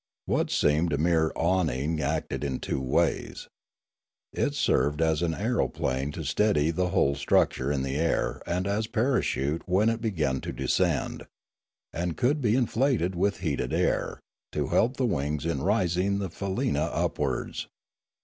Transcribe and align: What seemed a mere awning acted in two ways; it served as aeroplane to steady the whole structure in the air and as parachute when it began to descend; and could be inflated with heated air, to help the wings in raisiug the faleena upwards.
What 0.25 0.49
seemed 0.49 0.93
a 0.93 0.97
mere 0.97 1.31
awning 1.35 2.01
acted 2.01 2.43
in 2.43 2.57
two 2.59 2.81
ways; 2.81 3.47
it 4.33 4.55
served 4.55 4.99
as 4.99 5.21
aeroplane 5.21 6.11
to 6.13 6.23
steady 6.23 6.71
the 6.71 6.87
whole 6.87 7.13
structure 7.13 7.71
in 7.71 7.83
the 7.83 7.97
air 7.97 8.41
and 8.47 8.65
as 8.65 8.87
parachute 8.87 9.61
when 9.67 9.89
it 9.89 10.01
began 10.01 10.41
to 10.41 10.51
descend; 10.51 11.27
and 11.93 12.17
could 12.17 12.41
be 12.41 12.55
inflated 12.55 13.13
with 13.13 13.41
heated 13.41 13.73
air, 13.73 14.19
to 14.53 14.69
help 14.69 14.97
the 14.97 15.05
wings 15.05 15.45
in 15.45 15.59
raisiug 15.59 16.17
the 16.17 16.31
faleena 16.31 16.89
upwards. 16.91 17.67